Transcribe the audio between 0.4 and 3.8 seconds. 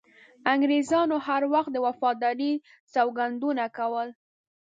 انګریزانو هر وخت د وفادارۍ سوګندونه